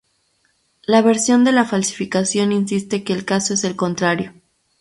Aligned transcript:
La 0.81 1.03
versión 1.03 1.43
de 1.43 1.51
la 1.51 1.63
falsificación 1.63 2.51
insiste 2.51 3.03
que 3.03 3.13
el 3.13 3.23
caso 3.23 3.53
es 3.53 3.63
el 3.63 3.75
contrario. 3.75 4.33